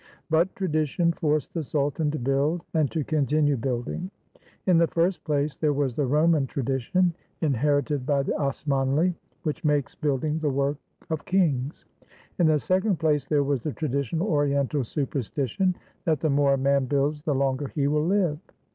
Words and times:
But 0.31 0.55
tradition 0.55 1.11
forced 1.11 1.53
the 1.53 1.61
sultan 1.61 2.09
to 2.09 2.17
build 2.17 2.63
and 2.73 2.89
to 2.89 3.03
continue 3.03 3.55
building. 3.55 4.09
In 4.65 4.79
the 4.79 4.87
first 4.87 5.23
place, 5.23 5.55
there 5.55 5.73
was 5.73 5.93
the 5.93 6.07
Roman 6.07 6.47
tradi 6.47 6.79
tion, 6.79 7.13
inherited 7.41 8.03
by 8.03 8.23
the 8.23 8.31
Osmanli, 8.31 9.13
which 9.43 9.63
makes 9.63 9.93
building 9.93 10.39
the 10.39 10.49
work 10.49 10.77
of 11.11 11.23
kings. 11.25 11.85
In 12.39 12.47
the 12.47 12.57
second 12.57 12.97
place, 12.99 13.27
there 13.27 13.43
was 13.43 13.61
the 13.61 13.73
traditional 13.73 14.25
Oriental 14.27 14.83
superstition 14.83 15.75
that 16.05 16.19
the 16.19 16.31
more 16.31 16.55
a 16.55 16.57
man 16.57 16.85
builds 16.85 17.21
the 17.21 17.35
longer 17.35 17.67
he 17.67 17.85
will 17.85 18.07
live. 18.07 18.39